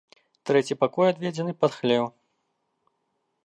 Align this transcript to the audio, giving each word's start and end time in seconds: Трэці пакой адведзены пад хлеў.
Трэці 0.49 0.77
пакой 0.83 1.11
адведзены 1.11 1.53
пад 1.65 1.71
хлеў. 1.79 2.05